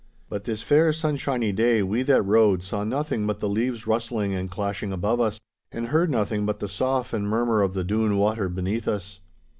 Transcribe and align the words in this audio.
But 0.29 0.45
this 0.45 0.63
fair 0.63 0.91
sunshiny 0.93 1.51
day 1.51 1.83
we 1.83 2.01
that 2.01 2.23
rode 2.23 2.63
saw 2.63 2.83
nothing 2.83 3.27
but 3.27 3.39
the 3.39 3.47
leaves 3.47 3.85
rustling 3.85 4.33
and 4.33 4.49
clashing 4.49 4.91
above 4.91 5.21
us, 5.21 5.39
and 5.71 5.89
heard 5.89 6.09
nothing 6.09 6.43
but 6.43 6.57
the 6.59 6.67
sough 6.67 7.05
and 7.13 7.27
murmur 7.29 7.61
of 7.61 7.75
the 7.75 7.83
Doon 7.83 8.17
water 8.17 8.49
beneath 8.49 8.87
us. 8.87 9.19